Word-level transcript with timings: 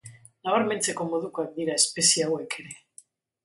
Nabarmentzeko 0.47 1.05
modukoak 1.11 1.53
dira 1.59 1.77
espezie 1.85 2.29
hauek 2.31 2.61
ere. 2.67 2.77